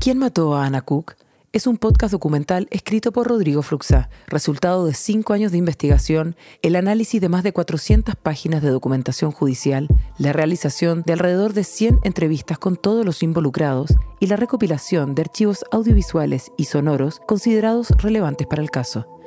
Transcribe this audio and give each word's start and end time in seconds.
¿Quién 0.00 0.18
mató 0.18 0.54
a 0.54 0.64
Ana 0.64 0.80
Cook? 0.80 1.14
Es 1.52 1.66
un 1.66 1.76
podcast 1.76 2.12
documental 2.12 2.68
escrito 2.70 3.10
por 3.10 3.26
Rodrigo 3.26 3.62
Fruxá, 3.62 4.10
resultado 4.28 4.86
de 4.86 4.94
cinco 4.94 5.32
años 5.32 5.50
de 5.50 5.58
investigación, 5.58 6.36
el 6.62 6.76
análisis 6.76 7.20
de 7.20 7.28
más 7.28 7.42
de 7.42 7.52
400 7.52 8.14
páginas 8.14 8.62
de 8.62 8.70
documentación 8.70 9.32
judicial, 9.32 9.88
la 10.16 10.32
realización 10.32 11.02
de 11.04 11.14
alrededor 11.14 11.52
de 11.52 11.64
100 11.64 11.98
entrevistas 12.04 12.58
con 12.58 12.76
todos 12.76 13.04
los 13.04 13.24
involucrados 13.24 13.96
y 14.20 14.28
la 14.28 14.36
recopilación 14.36 15.16
de 15.16 15.22
archivos 15.22 15.64
audiovisuales 15.72 16.52
y 16.56 16.66
sonoros 16.66 17.20
considerados 17.26 17.90
relevantes 17.98 18.46
para 18.46 18.62
el 18.62 18.70
caso. 18.70 19.18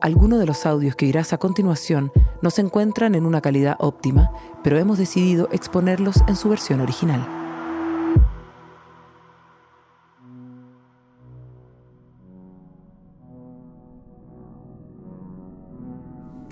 Algunos 0.00 0.38
de 0.38 0.46
los 0.46 0.64
audios 0.64 0.96
que 0.96 1.04
oirás 1.04 1.34
a 1.34 1.38
continuación 1.38 2.12
no 2.40 2.48
se 2.48 2.62
encuentran 2.62 3.14
en 3.14 3.26
una 3.26 3.42
calidad 3.42 3.76
óptima, 3.78 4.30
pero 4.62 4.78
hemos 4.78 4.96
decidido 4.96 5.50
exponerlos 5.52 6.16
en 6.28 6.36
su 6.36 6.48
versión 6.48 6.80
original. 6.80 7.43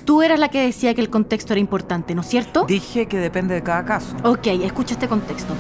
Tú 0.05 0.23
eras 0.23 0.39
la 0.39 0.49
que 0.49 0.61
decía 0.61 0.95
que 0.95 1.01
el 1.01 1.11
contexto 1.11 1.53
era 1.53 1.61
importante, 1.61 2.15
¿no 2.15 2.23
es 2.23 2.29
cierto? 2.29 2.65
Dije 2.65 3.07
que 3.07 3.19
depende 3.19 3.55
de 3.55 3.63
cada 3.63 3.85
caso. 3.85 4.17
Ok, 4.25 4.47
escucha 4.49 4.95
este 4.95 5.07
contexto. 5.09 5.55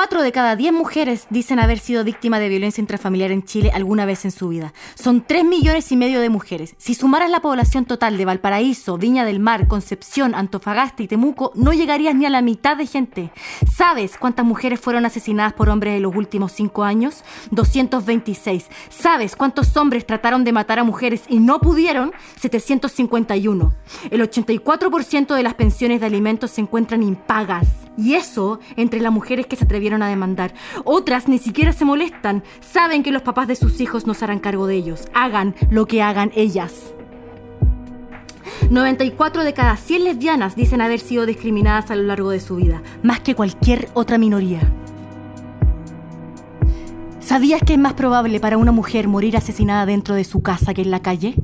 Cuatro 0.00 0.22
de 0.22 0.32
cada 0.32 0.56
diez 0.56 0.72
mujeres 0.72 1.26
dicen 1.28 1.60
haber 1.60 1.78
sido 1.78 2.04
víctimas 2.04 2.40
de 2.40 2.48
violencia 2.48 2.80
intrafamiliar 2.80 3.32
en 3.32 3.42
Chile 3.42 3.70
alguna 3.74 4.06
vez 4.06 4.24
en 4.24 4.30
su 4.30 4.48
vida. 4.48 4.72
Son 4.94 5.20
tres 5.20 5.44
millones 5.44 5.92
y 5.92 5.96
medio 5.98 6.22
de 6.22 6.30
mujeres. 6.30 6.74
Si 6.78 6.94
sumaras 6.94 7.30
la 7.30 7.42
población 7.42 7.84
total 7.84 8.16
de 8.16 8.24
Valparaíso, 8.24 8.96
Viña 8.96 9.26
del 9.26 9.40
Mar, 9.40 9.68
Concepción, 9.68 10.34
Antofagasta 10.34 11.02
y 11.02 11.06
Temuco, 11.06 11.52
no 11.54 11.74
llegarías 11.74 12.14
ni 12.14 12.24
a 12.24 12.30
la 12.30 12.40
mitad 12.40 12.78
de 12.78 12.86
gente. 12.86 13.30
¿Sabes 13.70 14.16
cuántas 14.16 14.46
mujeres 14.46 14.80
fueron 14.80 15.04
asesinadas 15.04 15.52
por 15.52 15.68
hombres 15.68 15.96
en 15.96 16.02
los 16.02 16.16
últimos 16.16 16.52
cinco 16.52 16.82
años? 16.82 17.22
226. 17.50 18.70
¿Sabes 18.88 19.36
cuántos 19.36 19.76
hombres 19.76 20.06
trataron 20.06 20.44
de 20.44 20.52
matar 20.52 20.78
a 20.78 20.84
mujeres 20.84 21.24
y 21.28 21.40
no 21.40 21.60
pudieron? 21.60 22.14
751. 22.40 23.74
El 24.10 24.22
84% 24.22 25.34
de 25.34 25.42
las 25.42 25.52
pensiones 25.52 26.00
de 26.00 26.06
alimentos 26.06 26.52
se 26.52 26.62
encuentran 26.62 27.02
impagas. 27.02 27.68
Y 27.98 28.14
eso 28.14 28.60
entre 28.76 29.00
las 29.00 29.12
mujeres 29.12 29.46
que 29.46 29.56
se 29.56 29.64
atrevieron 29.64 29.89
a 29.94 30.08
demandar. 30.08 30.54
Otras 30.84 31.28
ni 31.28 31.38
siquiera 31.38 31.72
se 31.72 31.84
molestan. 31.84 32.42
Saben 32.60 33.02
que 33.02 33.12
los 33.12 33.22
papás 33.22 33.48
de 33.48 33.56
sus 33.56 33.80
hijos 33.80 34.06
no 34.06 34.14
harán 34.20 34.38
cargo 34.38 34.66
de 34.66 34.76
ellos. 34.76 35.08
Hagan 35.14 35.54
lo 35.70 35.86
que 35.86 36.02
hagan 36.02 36.30
ellas. 36.34 36.94
94 38.70 39.42
de 39.42 39.52
cada 39.52 39.76
100 39.76 40.04
lesbianas 40.04 40.54
dicen 40.54 40.80
haber 40.80 41.00
sido 41.00 41.26
discriminadas 41.26 41.90
a 41.90 41.96
lo 41.96 42.04
largo 42.04 42.30
de 42.30 42.40
su 42.40 42.56
vida, 42.56 42.82
más 43.02 43.20
que 43.20 43.34
cualquier 43.34 43.88
otra 43.94 44.18
minoría. 44.18 44.60
¿Sabías 47.18 47.62
que 47.62 47.74
es 47.74 47.78
más 47.78 47.94
probable 47.94 48.40
para 48.40 48.58
una 48.58 48.72
mujer 48.72 49.08
morir 49.08 49.36
asesinada 49.36 49.86
dentro 49.86 50.14
de 50.14 50.24
su 50.24 50.42
casa 50.42 50.74
que 50.74 50.82
en 50.82 50.90
la 50.90 51.00
calle? 51.00 51.34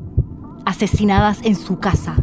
Asesinadas 0.65 1.41
en 1.45 1.55
su 1.55 1.79
casa. 1.79 2.17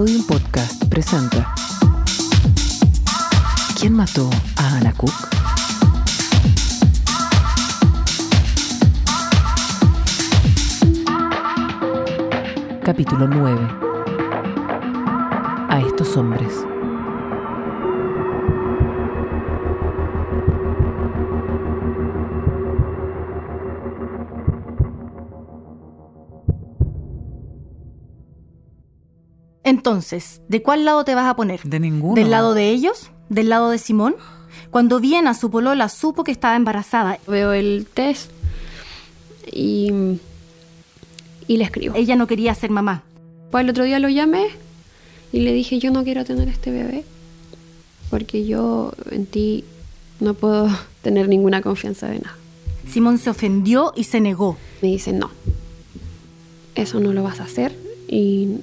Podium 0.00 0.24
Podcast 0.24 0.82
presenta 0.86 1.52
¿Quién 3.78 3.92
mató 3.92 4.30
a 4.56 4.76
Ana 4.76 4.94
Cook? 4.94 5.12
Capítulo 12.82 13.28
9 13.28 13.68
A 15.68 15.82
estos 15.86 16.16
hombres. 16.16 16.69
Entonces, 29.90 30.40
¿de 30.48 30.62
cuál 30.62 30.84
lado 30.84 31.04
te 31.04 31.14
vas 31.16 31.26
a 31.26 31.34
poner? 31.34 31.60
De 31.64 31.80
ninguno. 31.80 32.14
¿Del 32.14 32.30
lado 32.30 32.54
de 32.54 32.70
ellos? 32.70 33.10
¿Del 33.28 33.48
lado 33.48 33.70
de 33.70 33.78
Simón? 33.78 34.14
Cuando 34.70 35.00
Viena, 35.00 35.34
su 35.34 35.50
polola, 35.50 35.88
supo 35.88 36.22
que 36.22 36.30
estaba 36.30 36.54
embarazada, 36.54 37.18
Veo 37.26 37.52
el 37.52 37.86
test 37.92 38.30
y, 39.50 39.90
y 41.48 41.56
le 41.56 41.64
escribo. 41.64 41.96
ella 41.96 42.14
no 42.14 42.28
quería 42.28 42.54
ser 42.54 42.70
mamá. 42.70 43.02
Pues 43.50 43.64
el 43.64 43.70
otro 43.70 43.82
día 43.82 43.98
lo 43.98 44.08
llamé 44.08 44.46
y 45.32 45.40
le 45.40 45.52
dije, 45.52 45.80
yo 45.80 45.90
no 45.90 46.04
quiero 46.04 46.24
tener 46.24 46.46
este 46.48 46.70
bebé 46.70 47.04
porque 48.10 48.46
yo 48.46 48.92
en 49.10 49.26
ti 49.26 49.64
no 50.20 50.34
puedo 50.34 50.68
tener 51.02 51.28
ninguna 51.28 51.62
confianza 51.62 52.06
de 52.08 52.20
nada. 52.20 52.36
Simón 52.88 53.18
se 53.18 53.30
ofendió 53.30 53.92
y 53.96 54.04
se 54.04 54.20
negó. 54.20 54.56
Me 54.82 54.88
dice, 54.88 55.12
no, 55.12 55.30
eso 56.76 57.00
no 57.00 57.12
lo 57.12 57.24
vas 57.24 57.40
a 57.40 57.44
hacer 57.44 57.76
y 58.08 58.58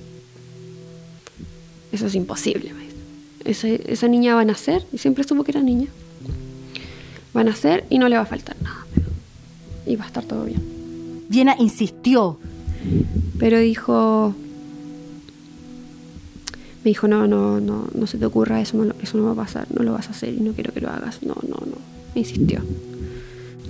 eso 1.91 2.05
es 2.07 2.15
imposible. 2.15 2.73
me 2.73 2.83
dice. 2.83 2.95
Ese- 3.45 3.91
esa 3.93 4.07
niña 4.07 4.35
va 4.35 4.41
a 4.41 4.45
nacer, 4.45 4.83
y 4.91 4.97
siempre 4.97 5.23
supo 5.23 5.43
que 5.43 5.51
era 5.51 5.61
niña. 5.61 5.87
Va 7.35 7.41
a 7.41 7.43
nacer 7.45 7.85
y 7.89 7.99
no 7.99 8.09
le 8.09 8.15
va 8.17 8.23
a 8.23 8.25
faltar 8.25 8.55
nada. 8.61 8.85
Y 9.85 9.95
va 9.95 10.03
a 10.05 10.07
estar 10.07 10.23
todo 10.25 10.43
bien. 10.45 10.61
Viena 11.29 11.55
insistió. 11.59 12.39
Pero 13.39 13.59
dijo, 13.59 14.33
me 16.83 16.89
dijo, 16.91 17.07
no, 17.07 17.27
no, 17.27 17.59
no, 17.59 17.87
no 17.93 18.07
se 18.07 18.17
te 18.17 18.25
ocurra, 18.25 18.61
eso 18.61 18.77
no, 18.77 18.85
lo- 18.85 18.95
eso 19.01 19.17
no 19.17 19.25
va 19.25 19.31
a 19.31 19.45
pasar, 19.45 19.67
no 19.73 19.83
lo 19.83 19.93
vas 19.93 20.07
a 20.07 20.11
hacer 20.11 20.33
y 20.33 20.39
no 20.41 20.53
quiero 20.53 20.73
que 20.73 20.81
lo 20.81 20.89
hagas. 20.89 21.21
No, 21.23 21.35
no, 21.47 21.55
no. 21.65 21.77
Me 22.15 22.21
insistió. 22.21 22.61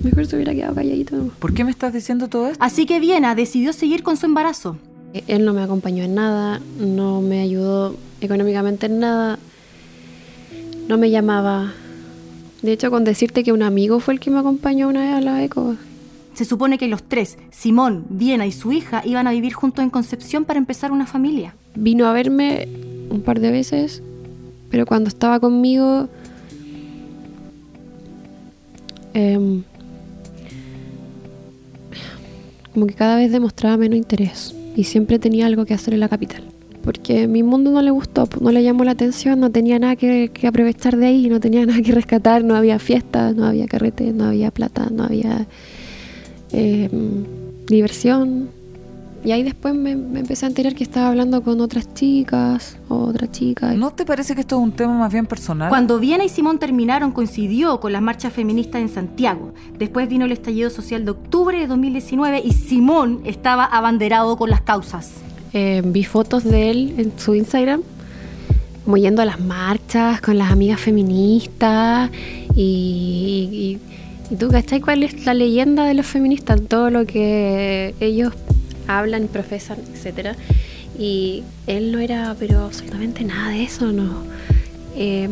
Mejor 0.02 0.26
se 0.26 0.36
hubiera 0.36 0.54
quedado 0.54 0.74
calladito. 0.74 1.16
nomás. 1.16 1.36
¿Por 1.38 1.52
qué 1.54 1.64
me 1.64 1.70
estás 1.70 1.92
diciendo 1.92 2.28
todo 2.28 2.48
esto? 2.48 2.62
Así 2.64 2.86
que 2.86 3.00
Viena 3.00 3.34
decidió 3.34 3.72
seguir 3.72 4.02
con 4.02 4.16
su 4.16 4.26
embarazo. 4.26 4.76
Él 5.26 5.44
no 5.44 5.52
me 5.54 5.62
acompañó 5.62 6.04
en 6.04 6.14
nada, 6.14 6.60
no 6.78 7.20
me 7.22 7.40
ayudó 7.40 7.96
económicamente 8.20 8.86
en 8.86 9.00
nada, 9.00 9.38
no 10.88 10.98
me 10.98 11.10
llamaba. 11.10 11.72
De 12.62 12.72
hecho, 12.72 12.90
con 12.90 13.04
decirte 13.04 13.44
que 13.44 13.52
un 13.52 13.62
amigo 13.62 14.00
fue 14.00 14.14
el 14.14 14.20
que 14.20 14.30
me 14.30 14.38
acompañó 14.38 14.88
una 14.88 15.02
vez 15.02 15.12
a 15.12 15.20
la 15.20 15.44
eco. 15.44 15.76
Se 16.34 16.44
supone 16.44 16.78
que 16.78 16.88
los 16.88 17.02
tres, 17.02 17.36
Simón, 17.50 18.04
Viena 18.08 18.46
y 18.46 18.52
su 18.52 18.72
hija, 18.72 19.02
iban 19.04 19.26
a 19.26 19.32
vivir 19.32 19.52
juntos 19.52 19.82
en 19.82 19.90
Concepción 19.90 20.44
para 20.44 20.58
empezar 20.58 20.92
una 20.92 21.06
familia. 21.06 21.54
Vino 21.74 22.06
a 22.06 22.12
verme 22.12 22.68
un 23.10 23.22
par 23.22 23.40
de 23.40 23.50
veces, 23.50 24.02
pero 24.70 24.86
cuando 24.86 25.08
estaba 25.08 25.40
conmigo, 25.40 26.08
em, 29.14 29.62
como 32.72 32.86
que 32.86 32.94
cada 32.94 33.16
vez 33.16 33.32
demostraba 33.32 33.76
menos 33.76 33.96
interés 33.96 34.54
y 34.76 34.84
siempre 34.84 35.18
tenía 35.18 35.46
algo 35.46 35.64
que 35.64 35.74
hacer 35.74 35.94
en 35.94 36.00
la 36.00 36.08
capital. 36.08 36.44
Porque 36.88 37.28
mi 37.28 37.42
mundo 37.42 37.70
no 37.70 37.82
le 37.82 37.90
gustó, 37.90 38.24
pues, 38.24 38.40
no 38.40 38.50
le 38.50 38.62
llamó 38.62 38.82
la 38.82 38.92
atención, 38.92 39.38
no 39.40 39.50
tenía 39.50 39.78
nada 39.78 39.94
que, 39.94 40.30
que 40.32 40.46
aprovechar 40.46 40.96
de 40.96 41.04
ahí, 41.04 41.28
no 41.28 41.38
tenía 41.38 41.66
nada 41.66 41.82
que 41.82 41.92
rescatar, 41.92 42.42
no 42.42 42.56
había 42.56 42.78
fiestas, 42.78 43.36
no 43.36 43.44
había 43.44 43.66
carrete, 43.66 44.14
no 44.14 44.24
había 44.24 44.50
plata, 44.50 44.88
no 44.90 45.04
había 45.04 45.46
em, 46.50 47.26
diversión. 47.66 48.48
Y 49.22 49.32
ahí 49.32 49.42
después 49.42 49.74
me, 49.74 49.96
me 49.96 50.20
empecé 50.20 50.46
a 50.46 50.48
enterar 50.48 50.74
que 50.74 50.82
estaba 50.82 51.08
hablando 51.08 51.42
con 51.42 51.60
otras 51.60 51.92
chicas, 51.92 52.78
otras 52.88 53.32
chicas. 53.32 53.76
¿No 53.76 53.90
te 53.90 54.06
parece 54.06 54.34
que 54.34 54.40
esto 54.40 54.56
es 54.56 54.62
un 54.62 54.72
tema 54.72 54.94
más 54.94 55.12
bien 55.12 55.26
personal? 55.26 55.68
Cuando 55.68 55.98
Viena 55.98 56.24
y 56.24 56.30
Simón 56.30 56.58
terminaron, 56.58 57.12
coincidió 57.12 57.80
con 57.80 57.92
las 57.92 58.00
marchas 58.00 58.32
feministas 58.32 58.80
en 58.80 58.88
Santiago. 58.88 59.52
Después 59.78 60.08
vino 60.08 60.24
el 60.24 60.32
estallido 60.32 60.70
social 60.70 61.04
de 61.04 61.10
octubre 61.10 61.58
de 61.58 61.66
2019 61.66 62.40
y 62.42 62.52
Simón 62.52 63.20
estaba 63.24 63.66
abanderado 63.66 64.38
con 64.38 64.48
las 64.48 64.62
causas. 64.62 65.27
Eh, 65.52 65.82
vi 65.84 66.04
fotos 66.04 66.44
de 66.44 66.70
él 66.70 66.94
en 66.98 67.12
su 67.18 67.34
Instagram, 67.34 67.82
como 68.84 68.96
yendo 68.96 69.22
a 69.22 69.24
las 69.24 69.40
marchas 69.40 70.20
con 70.20 70.38
las 70.38 70.50
amigas 70.50 70.80
feministas. 70.80 72.10
Y, 72.54 73.78
y, 74.30 74.34
y 74.34 74.36
tú, 74.36 74.48
¿cachai 74.48 74.80
cuál 74.80 75.02
es 75.02 75.24
la 75.24 75.34
leyenda 75.34 75.84
de 75.86 75.94
los 75.94 76.06
feministas? 76.06 76.60
Todo 76.62 76.90
lo 76.90 77.06
que 77.06 77.94
ellos 78.00 78.32
hablan, 78.86 79.28
profesan, 79.28 79.78
etcétera. 79.94 80.36
Y 80.98 81.44
él 81.66 81.92
no 81.92 82.00
era, 82.00 82.34
pero 82.38 82.64
absolutamente 82.64 83.24
nada 83.24 83.50
de 83.50 83.62
eso, 83.62 83.92
no. 83.92 84.24
Eh, 84.96 85.28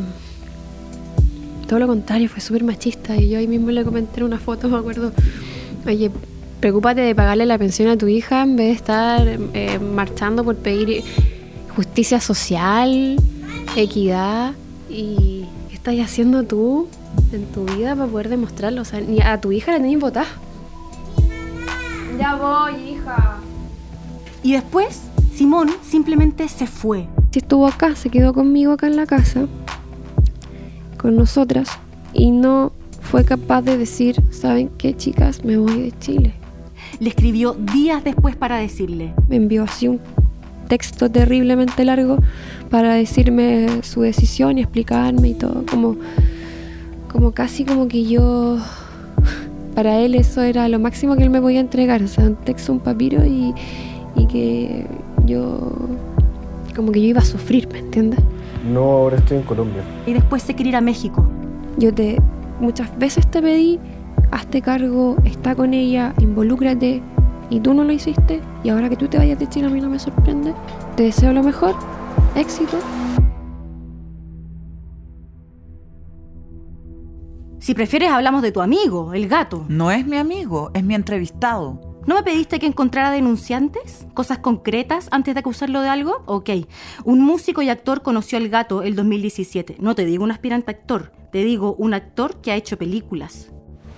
todo 1.66 1.80
lo 1.80 1.88
contrario, 1.88 2.28
fue 2.28 2.40
súper 2.40 2.62
machista. 2.62 3.16
Y 3.16 3.30
yo 3.30 3.38
ahí 3.38 3.48
mismo 3.48 3.70
le 3.70 3.84
comenté 3.84 4.20
en 4.20 4.26
una 4.26 4.38
foto, 4.38 4.68
me 4.70 4.76
acuerdo, 4.76 5.12
oye, 5.84 6.10
preocúpate 6.60 7.00
de 7.00 7.14
pagarle 7.14 7.46
la 7.46 7.58
pensión 7.58 7.88
a 7.88 7.96
tu 7.96 8.08
hija 8.08 8.42
en 8.42 8.56
vez 8.56 8.66
de 8.68 8.72
estar 8.72 9.38
eh, 9.54 9.78
marchando 9.78 10.44
por 10.44 10.56
pedir 10.56 11.02
justicia 11.74 12.20
social, 12.20 13.16
equidad. 13.76 14.52
¿Y 14.88 15.46
qué 15.68 15.74
estás 15.74 15.94
haciendo 16.00 16.44
tú 16.44 16.88
en 17.32 17.44
tu 17.46 17.64
vida 17.64 17.94
para 17.94 18.10
poder 18.10 18.28
demostrarlo? 18.28 18.82
O 18.82 18.84
sea, 18.84 19.00
ni 19.00 19.20
a 19.20 19.40
tu 19.40 19.52
hija 19.52 19.72
la 19.72 19.78
tenías 19.78 20.00
votada. 20.00 20.26
Ya 22.18 22.34
voy, 22.34 22.92
hija. 22.92 23.38
Y 24.42 24.52
después, 24.52 25.02
Simón 25.34 25.70
simplemente 25.82 26.48
se 26.48 26.66
fue. 26.66 27.06
Si 27.30 27.40
estuvo 27.40 27.66
acá, 27.66 27.94
se 27.94 28.08
quedó 28.08 28.32
conmigo 28.32 28.72
acá 28.72 28.86
en 28.86 28.96
la 28.96 29.04
casa, 29.04 29.46
con 30.96 31.16
nosotras, 31.16 31.68
y 32.14 32.30
no 32.30 32.72
fue 33.02 33.24
capaz 33.24 33.62
de 33.62 33.76
decir, 33.76 34.22
¿saben 34.30 34.70
qué, 34.78 34.96
chicas? 34.96 35.44
Me 35.44 35.58
voy 35.58 35.82
de 35.82 35.92
Chile. 35.98 36.34
Le 37.00 37.08
escribió 37.08 37.54
días 37.54 38.02
después 38.04 38.36
para 38.36 38.56
decirle. 38.56 39.12
Me 39.28 39.36
envió 39.36 39.64
así 39.64 39.88
un 39.88 40.00
texto 40.68 41.10
terriblemente 41.10 41.84
largo 41.84 42.18
para 42.70 42.94
decirme 42.94 43.82
su 43.82 44.02
decisión 44.02 44.58
y 44.58 44.62
explicarme 44.62 45.28
y 45.28 45.34
todo, 45.34 45.64
como, 45.70 45.96
como 47.10 47.32
casi 47.32 47.64
como 47.64 47.88
que 47.88 48.04
yo, 48.04 48.58
para 49.74 49.98
él 50.00 50.14
eso 50.14 50.42
era 50.42 50.68
lo 50.68 50.78
máximo 50.78 51.16
que 51.16 51.22
él 51.22 51.30
me 51.30 51.40
podía 51.40 51.60
entregar, 51.60 52.02
o 52.02 52.08
sea, 52.08 52.24
un 52.24 52.36
texto, 52.36 52.72
un 52.72 52.80
papiro 52.80 53.24
y, 53.24 53.54
y 54.16 54.26
que 54.26 54.86
yo, 55.24 55.72
como 56.74 56.92
que 56.92 57.00
yo 57.00 57.06
iba 57.08 57.20
a 57.20 57.24
sufrir, 57.24 57.68
¿me 57.72 57.78
entiendes? 57.78 58.20
No, 58.72 58.80
ahora 58.80 59.18
estoy 59.18 59.38
en 59.38 59.44
Colombia. 59.44 59.82
Y 60.06 60.12
después 60.12 60.42
se 60.42 60.54
quería 60.54 60.70
ir 60.70 60.76
a 60.76 60.80
México. 60.80 61.24
Yo 61.78 61.94
te, 61.94 62.20
muchas 62.60 62.96
veces 62.98 63.26
te 63.30 63.40
pedí, 63.40 63.78
hazte 64.30 64.62
cargo, 64.62 65.16
está 65.24 65.54
con 65.54 65.74
ella, 65.74 66.14
involúcrate, 66.18 67.02
y 67.50 67.60
tú 67.60 67.74
no 67.74 67.84
lo 67.84 67.92
hiciste, 67.92 68.40
y 68.64 68.70
ahora 68.70 68.88
que 68.88 68.96
tú 68.96 69.08
te 69.08 69.18
vayas 69.18 69.38
de 69.38 69.48
Chile 69.48 69.66
a 69.66 69.70
mí 69.70 69.80
no 69.80 69.88
me 69.88 69.98
sorprende. 69.98 70.54
Te 70.96 71.04
deseo 71.04 71.32
lo 71.32 71.42
mejor, 71.42 71.74
éxito. 72.34 72.78
Si 77.58 77.74
prefieres 77.74 78.10
hablamos 78.10 78.42
de 78.42 78.52
tu 78.52 78.60
amigo, 78.60 79.12
el 79.12 79.28
gato. 79.28 79.64
No 79.68 79.90
es 79.90 80.06
mi 80.06 80.16
amigo, 80.18 80.70
es 80.72 80.84
mi 80.84 80.94
entrevistado. 80.94 81.80
¿No 82.06 82.14
me 82.14 82.22
pediste 82.22 82.60
que 82.60 82.66
encontrara 82.66 83.10
denunciantes? 83.10 84.06
¿Cosas 84.14 84.38
concretas 84.38 85.08
antes 85.10 85.34
de 85.34 85.40
acusarlo 85.40 85.80
de 85.80 85.88
algo? 85.88 86.22
Ok. 86.26 86.50
Un 87.04 87.20
músico 87.20 87.62
y 87.62 87.68
actor 87.68 88.02
conoció 88.02 88.38
al 88.38 88.48
gato 88.48 88.82
el 88.82 88.94
2017. 88.94 89.78
No 89.80 89.96
te 89.96 90.04
digo 90.04 90.22
un 90.22 90.30
aspirante 90.30 90.70
actor, 90.70 91.10
te 91.32 91.42
digo 91.42 91.74
un 91.76 91.94
actor 91.94 92.40
que 92.40 92.52
ha 92.52 92.56
hecho 92.56 92.78
películas. 92.78 93.50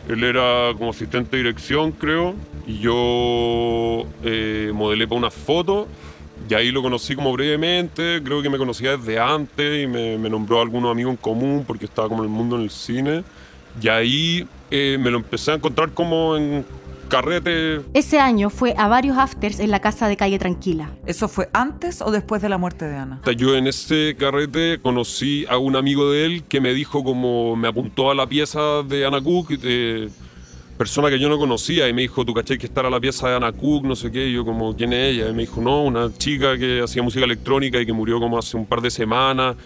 Él 0.08 0.24
era 0.24 0.72
como 0.76 0.90
asistente 0.90 1.36
de 1.36 1.44
dirección, 1.44 1.92
creo, 1.92 2.34
y 2.66 2.78
yo 2.78 4.04
eh, 4.24 4.72
modelé 4.74 5.06
para 5.06 5.18
una 5.18 5.30
foto. 5.30 5.86
Y 6.48 6.54
ahí 6.54 6.70
lo 6.70 6.80
conocí 6.82 7.14
como 7.14 7.32
brevemente, 7.32 8.22
creo 8.24 8.40
que 8.40 8.48
me 8.48 8.56
conocía 8.56 8.96
desde 8.96 9.18
antes 9.18 9.84
y 9.84 9.86
me, 9.86 10.16
me 10.16 10.30
nombró 10.30 10.60
a 10.60 10.62
algunos 10.62 10.90
amigos 10.90 11.10
en 11.10 11.16
común 11.18 11.64
porque 11.66 11.84
estaba 11.84 12.08
como 12.08 12.22
en 12.22 12.30
el 12.30 12.34
mundo 12.34 12.56
en 12.56 12.62
el 12.62 12.70
cine. 12.70 13.22
Y 13.82 13.88
ahí 13.88 14.48
eh, 14.70 14.96
me 15.00 15.10
lo 15.10 15.18
empecé 15.18 15.52
a 15.52 15.54
encontrar 15.54 15.90
como 15.90 16.36
en 16.36 16.64
carrete. 17.08 17.80
Ese 17.94 18.20
año 18.20 18.50
fue 18.50 18.74
a 18.76 18.88
varios 18.88 19.18
afters 19.18 19.60
en 19.60 19.70
la 19.70 19.80
casa 19.80 20.08
de 20.08 20.16
Calle 20.16 20.38
Tranquila. 20.38 20.90
¿Eso 21.06 21.28
fue 21.28 21.48
antes 21.52 22.00
o 22.02 22.10
después 22.10 22.42
de 22.42 22.48
la 22.48 22.58
muerte 22.58 22.84
de 22.84 22.96
Ana? 22.96 23.20
Yo 23.36 23.56
en 23.56 23.66
ese 23.66 24.16
carrete 24.18 24.78
conocí 24.80 25.46
a 25.48 25.58
un 25.58 25.76
amigo 25.76 26.10
de 26.10 26.26
él 26.26 26.44
que 26.44 26.60
me 26.60 26.72
dijo 26.72 27.02
como, 27.02 27.56
me 27.56 27.68
apuntó 27.68 28.10
a 28.10 28.14
la 28.14 28.26
pieza 28.26 28.82
de 28.82 29.06
Ana 29.06 29.20
Cook, 29.20 29.48
de 29.48 30.08
persona 30.76 31.10
que 31.10 31.18
yo 31.18 31.28
no 31.28 31.38
conocía, 31.38 31.88
y 31.88 31.92
me 31.92 32.02
dijo, 32.02 32.24
tú 32.24 32.32
caché 32.32 32.56
que 32.56 32.66
estar 32.66 32.86
a 32.86 32.90
la 32.90 33.00
pieza 33.00 33.28
de 33.28 33.36
Ana 33.36 33.52
Cook, 33.52 33.84
no 33.84 33.96
sé 33.96 34.12
qué, 34.12 34.28
y 34.28 34.34
yo 34.34 34.44
como, 34.44 34.76
¿quién 34.76 34.92
es 34.92 35.14
ella? 35.14 35.28
Y 35.28 35.32
me 35.32 35.42
dijo, 35.42 35.60
no, 35.60 35.82
una 35.82 36.12
chica 36.16 36.56
que 36.56 36.80
hacía 36.82 37.02
música 37.02 37.24
electrónica 37.24 37.80
y 37.80 37.86
que 37.86 37.92
murió 37.92 38.20
como 38.20 38.38
hace 38.38 38.56
un 38.56 38.64
par 38.64 38.80
de 38.80 38.90
semanas. 38.90 39.56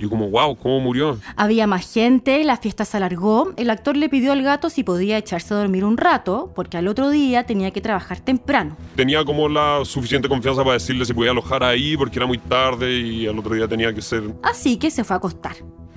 Yo 0.00 0.08
como, 0.08 0.30
wow, 0.30 0.56
¿cómo 0.56 0.80
murió? 0.80 1.18
Había 1.36 1.66
más 1.66 1.92
gente, 1.92 2.42
la 2.42 2.56
fiesta 2.56 2.86
se 2.86 2.96
alargó. 2.96 3.52
El 3.58 3.68
actor 3.68 3.98
le 3.98 4.08
pidió 4.08 4.32
al 4.32 4.42
gato 4.42 4.70
si 4.70 4.82
podía 4.82 5.18
echarse 5.18 5.52
a 5.52 5.58
dormir 5.58 5.84
un 5.84 5.98
rato, 5.98 6.50
porque 6.54 6.78
al 6.78 6.88
otro 6.88 7.10
día 7.10 7.44
tenía 7.44 7.70
que 7.70 7.82
trabajar 7.82 8.18
temprano. 8.18 8.78
Tenía 8.96 9.22
como 9.26 9.46
la 9.46 9.82
suficiente 9.84 10.26
confianza 10.26 10.62
para 10.62 10.74
decirle 10.74 11.04
si 11.04 11.12
podía 11.12 11.32
alojar 11.32 11.62
ahí, 11.62 11.98
porque 11.98 12.18
era 12.18 12.24
muy 12.24 12.38
tarde 12.38 12.98
y 12.98 13.26
al 13.26 13.38
otro 13.38 13.54
día 13.54 13.68
tenía 13.68 13.92
que 13.94 14.00
ser... 14.00 14.22
Así 14.42 14.78
que 14.78 14.90
se 14.90 15.04
fue 15.04 15.16
a 15.16 15.18
acostar. 15.18 15.56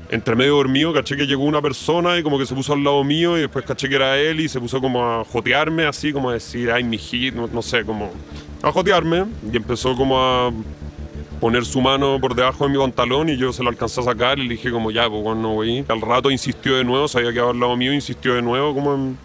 Entre 0.10 0.36
medio 0.36 0.58
dormido, 0.58 0.94
caché 0.94 1.16
que 1.16 1.26
llegó 1.26 1.46
una 1.46 1.62
persona 1.62 2.18
y 2.18 2.24
como 2.24 2.38
que 2.38 2.46
se 2.46 2.54
puso 2.54 2.74
al 2.74 2.84
lado 2.84 3.06
mío 3.06 3.38
y 3.38 3.42
después 3.42 3.64
caché 3.64 3.88
que 3.88 3.96
era 3.96 4.18
él 4.18 4.42
y 4.42 4.50
se 4.50 4.60
puso 4.60 4.82
como 4.82 5.02
a 5.02 5.24
jotearme 5.24 5.86
así, 5.86 6.12
como 6.12 6.30
a 6.30 6.34
decir, 6.34 6.70
ay, 6.72 6.84
mi 6.84 6.98
hit, 6.98 7.34
no, 7.34 7.48
no 7.48 7.62
sé, 7.62 7.86
como 7.86 8.12
a 8.62 8.70
jotearme 8.70 9.26
y 9.50 9.56
empezó 9.56 9.96
como 9.96 10.20
a 10.20 10.52
poner 11.44 11.66
su 11.66 11.82
mano 11.82 12.22
por 12.22 12.36
debajo 12.36 12.64
de 12.64 12.70
mi 12.70 12.78
pantalón 12.78 13.28
y 13.28 13.36
yo 13.36 13.52
se 13.52 13.64
lo 13.64 13.70
alcancé 13.70 14.00
a 14.00 14.04
sacar 14.06 14.40
y 14.40 14.44
le 14.44 14.54
dije 14.54 14.72
como 14.72 14.92
ya, 14.92 15.10
pues 15.10 15.22
bueno, 15.22 15.56
voy. 15.56 15.84
Al 15.90 16.00
rato 16.00 16.32
insistió 16.32 16.78
de 16.78 16.86
nuevo, 16.86 17.10
sabía 17.10 17.34
que 17.34 17.40
al 17.42 17.60
lado 17.60 17.76
mío, 17.76 17.92
insistió 17.92 18.36
de 18.36 18.42
nuevo 18.42 18.74
como 18.74 18.94
en 18.94 19.18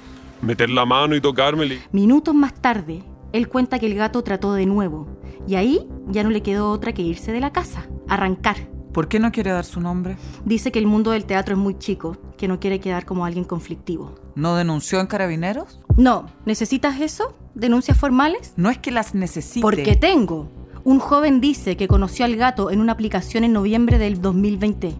meter 0.43 0.69
la 0.69 0.85
mano 0.85 1.15
y 1.15 1.20
tocarme. 1.20 1.79
Minutos 1.93 2.35
más 2.35 2.55
tarde, 2.55 3.05
él 3.32 3.49
cuenta 3.49 3.79
que 3.79 3.87
el 3.87 3.94
gato 3.94 4.20
trató 4.25 4.55
de 4.55 4.67
nuevo 4.67 5.06
y 5.47 5.55
ahí 5.55 5.87
ya 6.09 6.25
no 6.25 6.31
le 6.31 6.43
quedó 6.43 6.73
otra 6.73 6.93
que 6.93 7.03
irse 7.03 7.31
de 7.31 7.38
la 7.38 7.53
casa, 7.53 7.87
arrancar. 8.09 8.56
¿Por 8.93 9.06
qué 9.06 9.21
no 9.21 9.31
quiere 9.31 9.53
dar 9.53 9.64
su 9.64 9.81
nombre? 9.81 10.17
Dice 10.44 10.73
que 10.73 10.81
el 10.81 10.88
mundo 10.88 11.12
del 11.12 11.25
teatro 11.25 11.55
es 11.55 11.61
muy 11.61 11.79
chico, 11.79 12.17
que 12.37 12.49
no 12.49 12.59
quiere 12.59 12.81
quedar 12.81 13.05
como 13.05 13.26
alguien 13.26 13.44
conflictivo. 13.44 14.17
¿No 14.35 14.56
denunció 14.56 14.99
en 14.99 15.06
carabineros? 15.06 15.79
No, 15.97 16.26
¿necesitas 16.47 17.00
eso? 17.00 17.32
¿Denuncias 17.55 17.97
formales? 17.97 18.55
No 18.56 18.71
es 18.71 18.79
que 18.79 18.91
las 18.91 19.14
necesite. 19.14 19.61
Porque 19.61 19.94
tengo. 19.94 20.50
Un 20.88 21.00
joven 21.00 21.43
dice 21.43 21.76
que 21.76 21.87
conoció 21.87 22.25
al 22.25 22.37
gato 22.37 22.70
en 22.70 22.81
una 22.81 22.93
aplicación 22.93 23.44
en 23.44 23.52
noviembre 23.52 23.99
del 23.99 24.23
2020. 24.23 24.94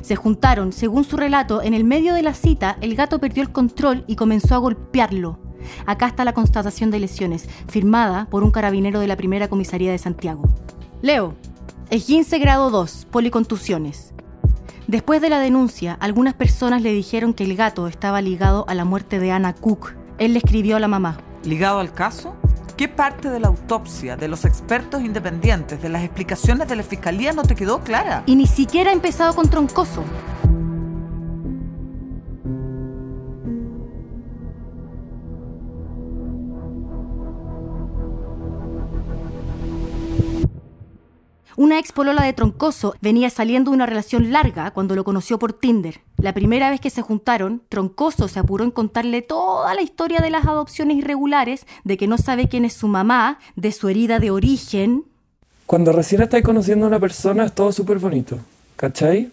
Se 0.00 0.14
juntaron, 0.14 0.72
según 0.72 1.02
su 1.02 1.16
relato, 1.16 1.62
en 1.62 1.74
el 1.74 1.82
medio 1.82 2.14
de 2.14 2.22
la 2.22 2.32
cita, 2.32 2.78
el 2.80 2.94
gato 2.94 3.18
perdió 3.18 3.42
el 3.42 3.50
control 3.50 4.04
y 4.06 4.14
comenzó 4.14 4.54
a 4.54 4.58
golpearlo. 4.58 5.40
Acá 5.84 6.06
está 6.06 6.24
la 6.24 6.32
constatación 6.32 6.92
de 6.92 7.00
lesiones, 7.00 7.48
firmada 7.66 8.28
por 8.30 8.44
un 8.44 8.52
carabinero 8.52 9.00
de 9.00 9.08
la 9.08 9.16
primera 9.16 9.48
comisaría 9.48 9.90
de 9.90 9.98
Santiago. 9.98 10.48
Leo, 11.00 11.34
esguince 11.90 12.38
grado 12.38 12.70
2, 12.70 13.08
policontusiones. 13.10 14.14
Después 14.86 15.20
de 15.20 15.30
la 15.30 15.40
denuncia, 15.40 15.94
algunas 15.98 16.34
personas 16.34 16.82
le 16.82 16.92
dijeron 16.92 17.34
que 17.34 17.42
el 17.42 17.56
gato 17.56 17.88
estaba 17.88 18.22
ligado 18.22 18.64
a 18.68 18.76
la 18.76 18.84
muerte 18.84 19.18
de 19.18 19.32
Ana 19.32 19.54
Cook. 19.54 19.94
Él 20.18 20.34
le 20.34 20.38
escribió 20.38 20.76
a 20.76 20.80
la 20.80 20.86
mamá. 20.86 21.18
¿Ligado 21.42 21.80
al 21.80 21.92
caso? 21.92 22.36
¿Qué 22.82 22.88
parte 22.88 23.30
de 23.30 23.38
la 23.38 23.46
autopsia, 23.46 24.16
de 24.16 24.26
los 24.26 24.44
expertos 24.44 25.02
independientes, 25.02 25.80
de 25.80 25.88
las 25.88 26.02
explicaciones 26.02 26.66
de 26.66 26.74
la 26.74 26.82
fiscalía 26.82 27.32
no 27.32 27.44
te 27.44 27.54
quedó 27.54 27.78
clara? 27.84 28.24
Y 28.26 28.34
ni 28.34 28.48
siquiera 28.48 28.90
ha 28.90 28.92
empezado 28.92 29.36
con 29.36 29.48
Troncoso. 29.48 30.02
Una 41.62 41.78
ex 41.78 41.92
polola 41.92 42.24
de 42.24 42.32
Troncoso 42.32 42.96
venía 43.00 43.30
saliendo 43.30 43.70
de 43.70 43.76
una 43.76 43.86
relación 43.86 44.32
larga 44.32 44.72
cuando 44.72 44.96
lo 44.96 45.04
conoció 45.04 45.38
por 45.38 45.52
Tinder. 45.52 46.00
La 46.16 46.34
primera 46.34 46.70
vez 46.70 46.80
que 46.80 46.90
se 46.90 47.02
juntaron, 47.02 47.62
Troncoso 47.68 48.26
se 48.26 48.40
apuró 48.40 48.64
en 48.64 48.72
contarle 48.72 49.22
toda 49.22 49.72
la 49.72 49.80
historia 49.80 50.18
de 50.18 50.30
las 50.30 50.44
adopciones 50.44 50.96
irregulares, 50.96 51.64
de 51.84 51.96
que 51.96 52.08
no 52.08 52.18
sabe 52.18 52.48
quién 52.48 52.64
es 52.64 52.72
su 52.72 52.88
mamá, 52.88 53.38
de 53.54 53.70
su 53.70 53.88
herida 53.88 54.18
de 54.18 54.32
origen. 54.32 55.04
Cuando 55.66 55.92
recién 55.92 56.22
estáis 56.22 56.42
conociendo 56.42 56.86
a 56.86 56.88
una 56.88 56.98
persona 56.98 57.44
es 57.44 57.52
todo 57.52 57.70
súper 57.70 58.00
bonito, 58.00 58.40
¿cachai? 58.74 59.30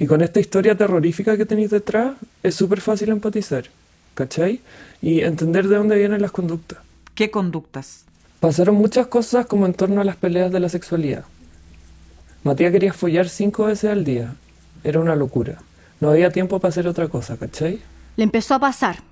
Y 0.00 0.06
con 0.06 0.22
esta 0.22 0.40
historia 0.40 0.76
terrorífica 0.76 1.36
que 1.36 1.46
tenéis 1.46 1.70
detrás 1.70 2.14
es 2.42 2.56
súper 2.56 2.80
fácil 2.80 3.10
empatizar, 3.10 3.66
¿cachai? 4.14 4.62
Y 5.00 5.20
entender 5.20 5.68
de 5.68 5.76
dónde 5.76 5.96
vienen 5.96 6.22
las 6.22 6.32
conductas. 6.32 6.80
¿Qué 7.14 7.30
conductas? 7.30 8.04
Pasaron 8.40 8.76
muchas 8.76 9.06
cosas 9.06 9.44
como 9.44 9.66
en 9.66 9.74
torno 9.74 10.00
a 10.00 10.04
las 10.04 10.16
peleas 10.16 10.50
de 10.50 10.60
la 10.60 10.70
sexualidad. 10.70 11.24
Matías 12.42 12.72
quería 12.72 12.94
follar 12.94 13.28
cinco 13.28 13.66
veces 13.66 13.90
al 13.90 14.02
día. 14.02 14.34
Era 14.82 14.98
una 14.98 15.14
locura. 15.14 15.58
No 16.00 16.08
había 16.08 16.30
tiempo 16.30 16.58
para 16.58 16.70
hacer 16.70 16.88
otra 16.88 17.08
cosa, 17.08 17.36
¿cachai? 17.36 17.80
Le 18.16 18.24
empezó 18.24 18.54
a 18.54 18.58
pasar 18.58 19.02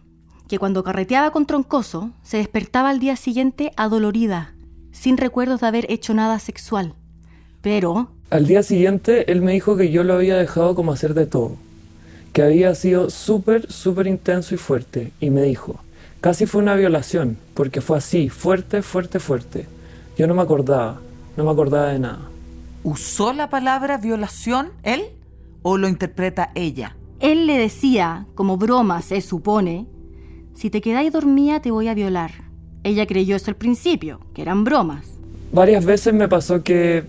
que 0.49 0.59
cuando 0.59 0.83
carreteaba 0.83 1.31
con 1.31 1.45
Troncoso, 1.45 2.11
se 2.23 2.39
despertaba 2.39 2.89
al 2.89 3.01
día 3.01 3.17
siguiente 3.17 3.73
adolorida, 3.77 4.55
sin 4.93 5.19
recuerdos 5.19 5.61
de 5.61 5.67
haber 5.67 5.93
hecho 5.93 6.15
nada 6.15 6.39
sexual. 6.39 6.95
Pero... 7.61 8.09
Al 8.31 8.47
día 8.47 8.63
siguiente, 8.63 9.31
él 9.31 9.43
me 9.43 9.53
dijo 9.53 9.77
que 9.77 9.91
yo 9.91 10.05
lo 10.05 10.15
había 10.15 10.39
dejado 10.39 10.75
como 10.75 10.93
hacer 10.93 11.13
de 11.13 11.27
todo. 11.27 11.57
Que 12.33 12.43
había 12.43 12.75
sido 12.75 13.11
súper, 13.11 13.71
súper 13.71 14.07
intenso 14.07 14.55
y 14.55 14.59
fuerte. 14.59 15.13
Y 15.21 15.29
me 15.29 15.43
dijo, 15.43 15.79
Casi 16.21 16.47
fue 16.47 16.63
una 16.63 16.75
violación, 16.75 17.39
porque 17.55 17.81
fue 17.81 17.99
así, 17.99 18.29
fuerte, 18.29 18.83
fuerte, 18.83 19.21
fuerte. 19.21 19.67
Yo 20.17 20.27
no 20.27 20.35
me 20.35 20.43
acordaba, 20.43 21.01
no 21.37 21.45
me 21.45 21.51
acordaba 21.51 21.93
de 21.93 22.01
nada. 22.01 22.19
¿Usó 22.83 23.33
la 23.33 23.49
palabra 23.51 23.99
violación 23.99 24.71
él 24.83 25.05
o 25.63 25.79
lo 25.79 25.87
interpreta 25.87 26.51
ella? 26.57 26.97
Él 27.21 27.47
le 27.47 27.57
decía, 27.57 28.27
como 28.35 28.57
broma 28.57 29.01
se 29.01 29.21
supone, 29.21 29.87
si 30.55 30.71
te 30.71 30.81
quedáis 30.81 31.13
dormida 31.13 31.61
te 31.61 31.71
voy 31.71 31.87
a 31.87 31.95
violar. 31.95 32.33
Ella 32.83 33.07
creyó 33.07 33.37
eso 33.37 33.53
al 33.53 33.57
principio, 33.57 34.19
que 34.35 34.43
eran 34.43 34.65
bromas. 34.65 35.07
Varias 35.53 35.85
veces 35.85 36.15
me 36.15 36.27
pasó 36.27 36.65
que, 36.65 37.05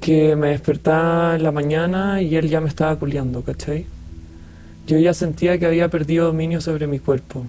que 0.00 0.36
me 0.36 0.50
despertaba 0.50 1.34
en 1.34 1.42
la 1.42 1.50
mañana 1.50 2.22
y 2.22 2.36
él 2.36 2.48
ya 2.48 2.60
me 2.60 2.68
estaba 2.68 2.94
culiando, 2.94 3.42
¿cachai? 3.42 3.86
Yo 4.86 4.98
ya 4.98 5.14
sentía 5.14 5.58
que 5.58 5.66
había 5.66 5.88
perdido 5.88 6.26
dominio 6.26 6.60
sobre 6.60 6.86
mi 6.86 7.00
cuerpo 7.00 7.44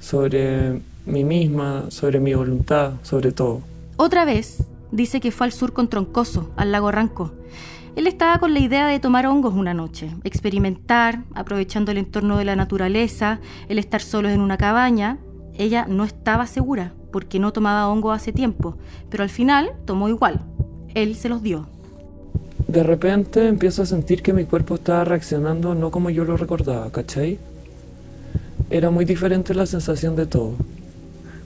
sobre 0.00 0.80
mí 1.06 1.24
misma, 1.24 1.86
sobre 1.90 2.20
mi 2.20 2.34
voluntad, 2.34 2.92
sobre 3.02 3.32
todo. 3.32 3.60
Otra 3.96 4.24
vez, 4.24 4.64
dice 4.92 5.20
que 5.20 5.32
fue 5.32 5.46
al 5.46 5.52
sur 5.52 5.72
con 5.72 5.88
Troncoso, 5.88 6.50
al 6.56 6.72
lago 6.72 6.90
Ranco. 6.90 7.32
Él 7.96 8.06
estaba 8.06 8.38
con 8.38 8.54
la 8.54 8.60
idea 8.60 8.86
de 8.86 9.00
tomar 9.00 9.26
hongos 9.26 9.54
una 9.54 9.74
noche, 9.74 10.10
experimentar, 10.22 11.24
aprovechando 11.34 11.90
el 11.90 11.98
entorno 11.98 12.38
de 12.38 12.44
la 12.44 12.54
naturaleza, 12.54 13.40
el 13.68 13.78
estar 13.78 14.00
solos 14.00 14.30
en 14.30 14.40
una 14.40 14.56
cabaña. 14.56 15.18
Ella 15.54 15.86
no 15.88 16.04
estaba 16.04 16.46
segura, 16.46 16.92
porque 17.10 17.40
no 17.40 17.52
tomaba 17.52 17.88
hongos 17.88 18.14
hace 18.14 18.32
tiempo, 18.32 18.76
pero 19.10 19.24
al 19.24 19.30
final 19.30 19.72
tomó 19.84 20.08
igual. 20.08 20.40
Él 20.94 21.16
se 21.16 21.28
los 21.28 21.42
dio. 21.42 21.66
De 22.68 22.82
repente 22.82 23.48
empiezo 23.48 23.82
a 23.82 23.86
sentir 23.86 24.22
que 24.22 24.32
mi 24.32 24.44
cuerpo 24.44 24.74
estaba 24.74 25.02
reaccionando 25.04 25.74
no 25.74 25.90
como 25.90 26.10
yo 26.10 26.24
lo 26.24 26.36
recordaba, 26.36 26.90
¿cachai? 26.92 27.38
Era 28.70 28.90
muy 28.90 29.06
diferente 29.06 29.54
la 29.54 29.64
sensación 29.64 30.14
de 30.14 30.26
todo. 30.26 30.52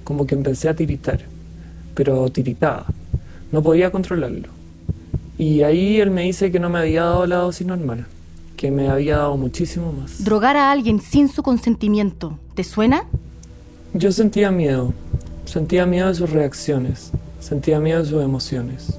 Como 0.02 0.26
que 0.26 0.35
empecé 0.35 0.69
a 0.69 0.75
tiritar, 0.75 1.21
pero 1.95 2.29
tiritaba. 2.31 2.87
No 3.52 3.62
podía 3.62 3.93
controlarlo. 3.93 4.49
Y 5.38 5.62
ahí 5.62 6.00
él 6.00 6.11
me 6.11 6.23
dice 6.23 6.50
que 6.50 6.59
no 6.59 6.69
me 6.69 6.81
había 6.81 7.05
dado 7.05 7.26
la 7.26 7.37
dosis 7.37 7.67
normal, 7.67 8.07
que 8.57 8.71
me 8.71 8.88
había 8.88 9.19
dado 9.19 9.37
muchísimo 9.37 9.93
más. 9.93 10.25
Drogar 10.25 10.57
a 10.57 10.73
alguien 10.73 11.00
sin 11.00 11.29
su 11.29 11.43
consentimiento, 11.43 12.38
¿te 12.55 12.64
suena? 12.64 13.05
Yo 13.95 14.11
sentía 14.11 14.50
miedo, 14.50 14.93
sentía 15.45 15.87
miedo 15.87 16.09
de 16.09 16.14
sus 16.14 16.31
reacciones, 16.31 17.12
sentía 17.41 17.79
miedo 17.79 18.02
de 18.02 18.09
sus 18.09 18.23
emociones, 18.23 18.99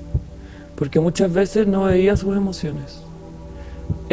porque 0.75 0.99
muchas 0.99 1.31
veces 1.33 1.67
no 1.67 1.83
veía 1.83 2.15
sus 2.15 2.35
emociones. 2.35 3.01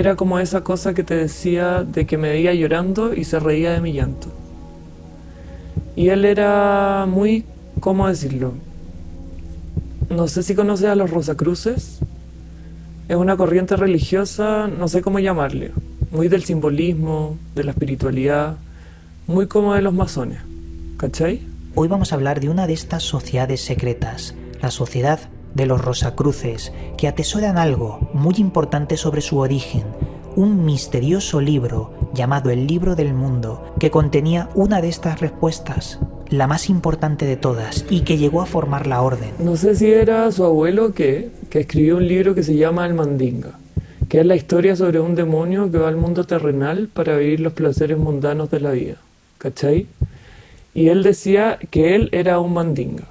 Era 0.01 0.17
como 0.17 0.39
esa 0.39 0.65
cosa 0.65 0.95
que 0.95 1.05
te 1.05 1.15
decía 1.15 1.85
de 1.85 2.07
que 2.07 2.17
me 2.17 2.31
veía 2.31 2.55
llorando 2.55 3.13
y 3.13 3.25
se 3.25 3.39
reía 3.39 3.73
de 3.73 3.83
mi 3.83 3.93
llanto. 3.93 4.29
Y 5.95 6.09
él 6.09 6.25
era 6.25 7.05
muy, 7.07 7.45
¿cómo 7.81 8.09
decirlo? 8.09 8.55
No 10.09 10.27
sé 10.27 10.43
si 10.43 10.55
conoces 10.55 10.87
a 10.87 10.95
los 10.95 11.11
Rosacruces. 11.11 11.99
Es 13.11 13.17
una 13.17 13.37
corriente 13.37 13.77
religiosa, 13.77 14.69
no 14.69 14.89
sé 14.89 15.03
cómo 15.03 15.19
llamarle, 15.19 15.73
muy 16.11 16.29
del 16.29 16.45
simbolismo, 16.45 17.37
de 17.55 17.65
la 17.65 17.73
espiritualidad, 17.73 18.57
muy 19.27 19.49
como 19.49 19.75
de 19.75 19.83
los 19.83 19.93
masones. 19.93 20.39
¿Cachai? 20.97 21.43
Hoy 21.75 21.89
vamos 21.89 22.13
a 22.13 22.15
hablar 22.15 22.41
de 22.41 22.49
una 22.49 22.67
de 22.67 22.73
estas 22.73 23.03
sociedades 23.03 23.61
secretas, 23.61 24.35
la 24.63 24.71
sociedad 24.71 25.21
de 25.55 25.67
los 25.67 25.85
Rosacruces, 25.85 26.73
que 26.97 27.09
atesoran 27.09 27.59
algo 27.59 28.11
muy 28.13 28.35
importante 28.39 28.97
sobre 28.97 29.21
su 29.21 29.39
origen, 29.39 29.85
un 30.37 30.65
misterioso 30.65 31.41
libro 31.41 31.93
llamado 32.15 32.51
el 32.51 32.67
Libro 32.67 32.97
del 32.97 33.15
Mundo, 33.15 33.75
que 33.79 33.91
contenía 33.91 34.49
una 34.55 34.81
de 34.81 34.89
estas 34.89 35.21
respuestas, 35.21 35.99
la 36.29 36.47
más 36.47 36.71
importante 36.71 37.27
de 37.27 37.37
todas, 37.37 37.85
y 37.91 38.03
que 38.03 38.19
llegó 38.19 38.43
a 38.43 38.47
formar 38.47 38.87
la 38.87 39.03
orden. 39.03 39.31
No 39.39 39.57
sé 39.57 39.75
si 39.75 39.91
era 39.91 40.31
su 40.33 40.45
abuelo 40.45 40.93
que, 40.93 41.31
que 41.51 41.61
escribió 41.61 41.97
un 41.97 42.07
libro 42.07 42.35
que 42.35 42.43
se 42.43 42.57
llama 42.57 42.87
El 42.87 42.95
Mandinga, 42.95 43.59
que 44.09 44.21
es 44.21 44.27
la 44.27 44.37
historia 44.37 44.77
sobre 44.77 45.01
un 45.01 45.15
demonio 45.15 45.71
que 45.71 45.79
va 45.79 45.89
al 45.89 45.97
mundo 45.97 46.25
terrenal 46.25 46.89
para 46.93 47.17
vivir 47.17 47.41
los 47.41 47.53
placeres 47.53 47.99
mundanos 47.99 48.51
de 48.51 48.61
la 48.61 48.73
vida. 48.73 48.97
¿Cachai? 49.39 49.87
Y 50.75 50.89
él 50.89 51.03
decía 51.03 51.59
que 51.71 51.95
él 51.95 52.09
era 52.13 52.39
un 52.39 52.53
mandinga. 52.53 53.05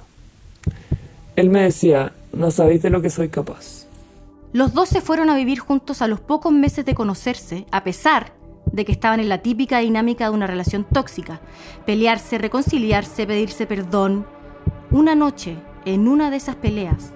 Él 1.36 1.50
me 1.50 1.62
decía, 1.62 2.12
no 2.32 2.50
sabéis 2.50 2.82
de 2.82 2.90
lo 2.90 3.02
que 3.02 3.10
soy 3.10 3.28
capaz. 3.28 3.86
Los 4.52 4.74
dos 4.74 4.88
se 4.88 5.00
fueron 5.00 5.30
a 5.30 5.36
vivir 5.36 5.58
juntos 5.58 6.02
a 6.02 6.08
los 6.08 6.20
pocos 6.20 6.52
meses 6.52 6.84
de 6.84 6.94
conocerse, 6.94 7.66
a 7.70 7.84
pesar 7.84 8.32
de 8.72 8.84
que 8.84 8.92
estaban 8.92 9.20
en 9.20 9.28
la 9.28 9.38
típica 9.38 9.78
dinámica 9.78 10.24
de 10.24 10.30
una 10.30 10.46
relación 10.46 10.84
tóxica. 10.84 11.40
Pelearse, 11.86 12.38
reconciliarse, 12.38 13.26
pedirse 13.26 13.66
perdón. 13.66 14.26
Una 14.90 15.14
noche, 15.14 15.56
en 15.84 16.08
una 16.08 16.30
de 16.30 16.36
esas 16.36 16.56
peleas, 16.56 17.12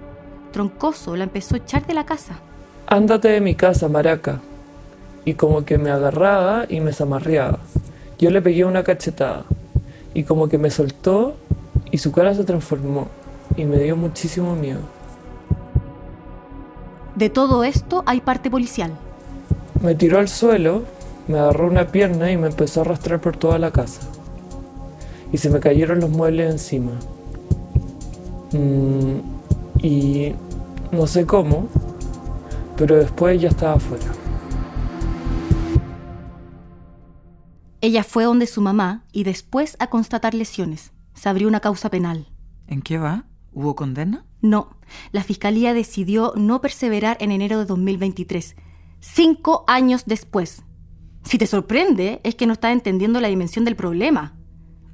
Troncoso 0.52 1.16
la 1.16 1.24
empezó 1.24 1.56
a 1.56 1.58
echar 1.58 1.86
de 1.86 1.94
la 1.94 2.06
casa. 2.06 2.38
Ándate 2.86 3.28
de 3.28 3.40
mi 3.40 3.54
casa, 3.54 3.88
maraca. 3.88 4.40
Y 5.24 5.34
como 5.34 5.64
que 5.64 5.78
me 5.78 5.90
agarraba 5.90 6.66
y 6.68 6.80
me 6.80 6.92
zamarreaba. 6.92 7.58
Yo 8.18 8.30
le 8.30 8.42
pegué 8.42 8.64
una 8.64 8.84
cachetada. 8.84 9.44
Y 10.12 10.22
como 10.22 10.48
que 10.48 10.58
me 10.58 10.70
soltó 10.70 11.34
y 11.90 11.98
su 11.98 12.12
cara 12.12 12.34
se 12.34 12.44
transformó. 12.44 13.08
Y 13.56 13.64
me 13.64 13.78
dio 13.78 13.96
muchísimo 13.96 14.54
miedo. 14.54 14.82
De 17.16 17.30
todo 17.30 17.62
esto 17.62 18.02
hay 18.06 18.20
parte 18.20 18.50
policial. 18.50 18.92
Me 19.80 19.94
tiró 19.94 20.18
al 20.18 20.28
suelo, 20.28 20.82
me 21.28 21.38
agarró 21.38 21.68
una 21.68 21.86
pierna 21.86 22.32
y 22.32 22.36
me 22.36 22.48
empezó 22.48 22.80
a 22.80 22.84
arrastrar 22.84 23.20
por 23.20 23.36
toda 23.36 23.58
la 23.58 23.70
casa. 23.70 24.00
Y 25.32 25.38
se 25.38 25.50
me 25.50 25.60
cayeron 25.60 26.00
los 26.00 26.10
muebles 26.10 26.50
encima. 26.50 26.92
Mm, 28.52 29.18
y 29.82 30.34
no 30.90 31.06
sé 31.06 31.24
cómo, 31.26 31.68
pero 32.76 32.96
después 32.96 33.40
ya 33.40 33.48
estaba 33.48 33.74
afuera. 33.74 34.06
Ella 37.80 38.02
fue 38.02 38.24
donde 38.24 38.46
su 38.46 38.60
mamá 38.60 39.04
y 39.12 39.24
después 39.24 39.76
a 39.78 39.88
constatar 39.88 40.34
lesiones. 40.34 40.92
Se 41.14 41.28
abrió 41.28 41.46
una 41.46 41.60
causa 41.60 41.90
penal. 41.90 42.26
¿En 42.66 42.80
qué 42.80 42.98
va? 42.98 43.26
¿Hubo 43.52 43.76
condena? 43.76 44.24
No, 44.44 44.76
la 45.10 45.24
fiscalía 45.24 45.72
decidió 45.72 46.34
no 46.36 46.60
perseverar 46.60 47.16
en 47.20 47.32
enero 47.32 47.58
de 47.58 47.64
2023, 47.64 48.56
cinco 49.00 49.64
años 49.66 50.02
después. 50.04 50.64
Si 51.24 51.38
te 51.38 51.46
sorprende, 51.46 52.20
es 52.24 52.34
que 52.34 52.46
no 52.46 52.52
estás 52.52 52.74
entendiendo 52.74 53.22
la 53.22 53.28
dimensión 53.28 53.64
del 53.64 53.74
problema. 53.74 54.36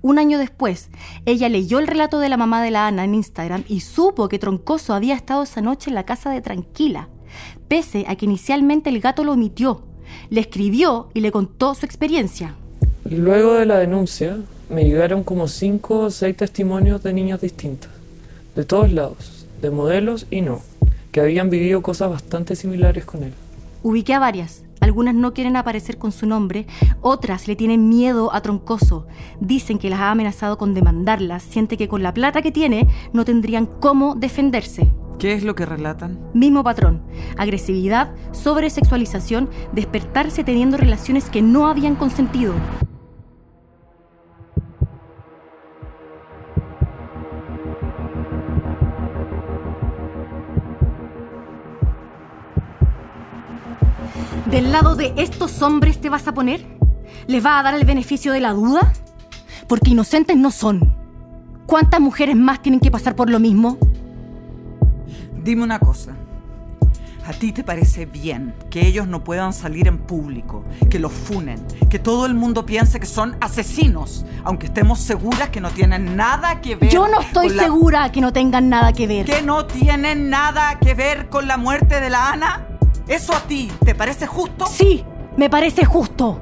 Un 0.02 0.20
año 0.20 0.38
después, 0.38 0.88
ella 1.26 1.48
leyó 1.48 1.80
el 1.80 1.88
relato 1.88 2.20
de 2.20 2.28
la 2.28 2.36
mamá 2.36 2.62
de 2.62 2.70
la 2.70 2.86
Ana 2.86 3.02
en 3.02 3.16
Instagram 3.16 3.64
y 3.66 3.80
supo 3.80 4.28
que 4.28 4.38
Troncoso 4.38 4.94
había 4.94 5.16
estado 5.16 5.42
esa 5.42 5.60
noche 5.60 5.90
en 5.90 5.96
la 5.96 6.06
casa 6.06 6.30
de 6.30 6.42
Tranquila, 6.42 7.08
pese 7.66 8.04
a 8.06 8.14
que 8.14 8.26
inicialmente 8.26 8.88
el 8.88 9.00
gato 9.00 9.24
lo 9.24 9.32
omitió. 9.32 9.82
Le 10.28 10.42
escribió 10.42 11.10
y 11.12 11.22
le 11.22 11.32
contó 11.32 11.74
su 11.74 11.86
experiencia. 11.86 12.54
Luego 13.04 13.54
de 13.54 13.66
la 13.66 13.78
denuncia, 13.78 14.38
me 14.68 14.84
llegaron 14.84 15.24
como 15.24 15.48
cinco 15.48 15.98
o 15.98 16.10
seis 16.12 16.36
testimonios 16.36 17.02
de 17.02 17.12
niñas 17.12 17.40
distintas, 17.40 17.90
de 18.54 18.64
todos 18.64 18.92
lados, 18.92 19.39
de 19.60 19.70
modelos 19.70 20.26
y 20.30 20.40
no, 20.40 20.60
que 21.12 21.20
habían 21.20 21.50
vivido 21.50 21.82
cosas 21.82 22.10
bastante 22.10 22.56
similares 22.56 23.04
con 23.04 23.22
él. 23.22 23.32
Ubiqué 23.82 24.14
a 24.14 24.18
varias. 24.18 24.64
Algunas 24.80 25.14
no 25.14 25.34
quieren 25.34 25.56
aparecer 25.56 25.98
con 25.98 26.10
su 26.10 26.26
nombre, 26.26 26.66
otras 27.02 27.48
le 27.48 27.54
tienen 27.54 27.90
miedo 27.90 28.32
a 28.32 28.40
Troncoso. 28.40 29.06
Dicen 29.38 29.78
que 29.78 29.90
las 29.90 30.00
ha 30.00 30.10
amenazado 30.10 30.56
con 30.56 30.72
demandarlas, 30.72 31.42
siente 31.42 31.76
que 31.76 31.86
con 31.86 32.02
la 32.02 32.14
plata 32.14 32.40
que 32.40 32.50
tiene 32.50 32.88
no 33.12 33.26
tendrían 33.26 33.66
cómo 33.66 34.14
defenderse. 34.14 34.90
¿Qué 35.18 35.34
es 35.34 35.44
lo 35.44 35.54
que 35.54 35.66
relatan? 35.66 36.18
Mismo 36.32 36.64
patrón, 36.64 37.02
agresividad, 37.36 38.14
sobresexualización, 38.32 39.50
despertarse 39.74 40.44
teniendo 40.44 40.78
relaciones 40.78 41.28
que 41.28 41.42
no 41.42 41.66
habían 41.66 41.94
consentido. 41.94 42.54
¿Del 54.50 54.72
lado 54.72 54.96
de 54.96 55.12
estos 55.16 55.62
hombres 55.62 56.00
te 56.00 56.08
vas 56.10 56.26
a 56.26 56.34
poner? 56.34 56.64
¿Les 57.26 57.44
va 57.44 57.58
a 57.58 57.62
dar 57.62 57.74
el 57.74 57.84
beneficio 57.84 58.32
de 58.32 58.40
la 58.40 58.52
duda? 58.52 58.92
Porque 59.68 59.90
inocentes 59.90 60.36
no 60.36 60.50
son. 60.50 60.94
¿Cuántas 61.66 62.00
mujeres 62.00 62.34
más 62.36 62.60
tienen 62.60 62.80
que 62.80 62.90
pasar 62.90 63.14
por 63.14 63.30
lo 63.30 63.38
mismo? 63.38 63.78
Dime 65.42 65.62
una 65.62 65.78
cosa. 65.78 66.12
¿A 67.26 67.32
ti 67.32 67.52
te 67.52 67.62
parece 67.62 68.06
bien 68.06 68.54
que 68.70 68.84
ellos 68.88 69.06
no 69.06 69.22
puedan 69.22 69.52
salir 69.52 69.86
en 69.86 69.98
público, 69.98 70.64
que 70.88 70.98
los 70.98 71.12
funen, 71.12 71.64
que 71.88 72.00
todo 72.00 72.26
el 72.26 72.34
mundo 72.34 72.66
piense 72.66 72.98
que 72.98 73.06
son 73.06 73.36
asesinos, 73.40 74.26
aunque 74.42 74.66
estemos 74.66 74.98
seguras 74.98 75.50
que 75.50 75.60
no 75.60 75.70
tienen 75.70 76.16
nada 76.16 76.60
que 76.60 76.74
ver 76.74 76.90
Yo 76.90 77.06
no 77.06 77.20
estoy 77.20 77.50
la- 77.50 77.62
segura 77.62 78.10
que 78.10 78.20
no 78.20 78.32
tengan 78.32 78.68
nada 78.68 78.92
que 78.92 79.06
ver. 79.06 79.26
que 79.26 79.42
no 79.42 79.64
tienen 79.66 80.28
nada 80.28 80.80
que 80.80 80.94
ver 80.94 81.28
con 81.28 81.46
la 81.46 81.56
muerte 81.56 82.00
de 82.00 82.10
la 82.10 82.32
Ana? 82.32 82.66
¿Eso 83.10 83.34
a 83.34 83.40
ti 83.40 83.68
te 83.84 83.92
parece 83.92 84.24
justo? 84.24 84.66
Sí, 84.66 85.04
me 85.36 85.50
parece 85.50 85.84
justo. 85.84 86.40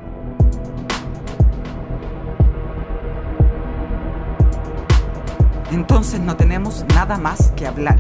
Entonces 5.73 6.21
no 6.21 6.37
tenemos 6.37 6.85
nada 6.95 7.17
más 7.17 7.53
que 7.53 7.67
hablar. 7.67 7.97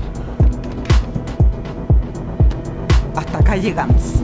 Hasta 3.17 3.39
acá 3.39 3.57
llegamos. 3.57 4.21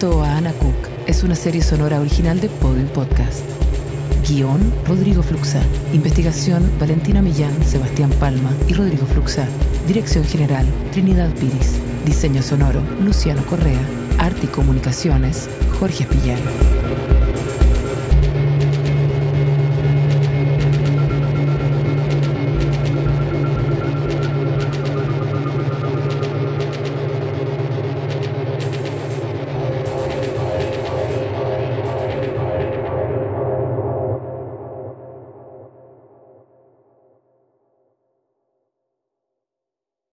¿Quién 0.00 0.08
mató 0.08 0.20
Mató 0.20 0.24
a 0.24 0.36
Anna 0.38 0.52
Cook 0.54 0.88
es 1.06 1.22
una 1.24 1.34
serie 1.34 1.60
sonora 1.60 2.00
original 2.00 2.40
de 2.40 2.48
Podium 2.48 2.88
Podcast. 2.88 3.44
Guión, 4.26 4.72
Rodrigo 4.86 5.22
Fluxa. 5.22 5.60
Investigación, 5.92 6.70
Valentina 6.80 7.20
Millán, 7.20 7.52
Sebastián 7.64 8.08
Palma 8.18 8.50
y 8.66 8.72
Rodrigo 8.72 9.04
Fluxa. 9.04 9.46
Dirección 9.86 10.24
General, 10.24 10.64
Trinidad 10.92 11.30
Piris. 11.34 11.78
Diseño 12.06 12.40
sonoro, 12.42 12.80
Luciano 13.02 13.44
Correa. 13.44 13.82
Arte 14.18 14.46
y 14.46 14.48
Comunicaciones, 14.48 15.50
Jorge 15.78 16.04
Espillán. 16.04 16.40